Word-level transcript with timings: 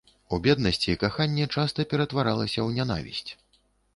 У 0.35 0.37
беднасці 0.45 0.95
каханне 1.03 1.45
часта 1.57 1.85
ператваралася 1.93 2.59
ў 2.67 2.79
нянавісць. 2.79 3.31